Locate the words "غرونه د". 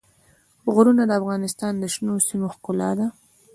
0.73-1.11